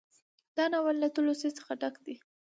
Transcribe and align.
دا 0.57 0.65
ناول 0.71 0.95
له 1.03 1.07
تلوسې 1.15 1.49
څخه 1.57 1.71
ډک 1.81 1.95
دى 2.05 2.15